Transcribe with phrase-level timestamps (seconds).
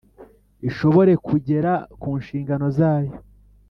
[0.69, 3.13] Ishobore kugera ku nshingano zayo